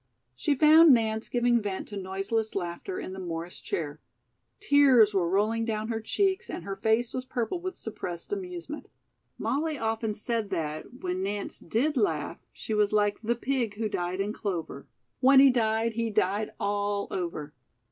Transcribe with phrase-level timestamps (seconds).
[0.35, 3.99] She found Nance giving vent to noiseless laughter in the Morris chair.
[4.59, 8.89] Tears were rolling down her cheeks and her face was purple with suppressed amusement.
[9.37, 14.19] Molly often said that, when Nance did laugh, she was like the pig who died
[14.19, 14.87] in clover.
[15.19, 17.53] When he died, he died all over.